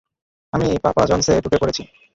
আমি 0.53 0.67
পাপা 0.83 1.03
জন্সে 1.05 1.33
ঢুকে 1.43 1.57
পড়েছি। 1.61 1.81